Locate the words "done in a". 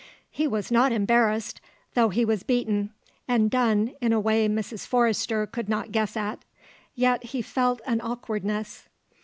3.51-4.19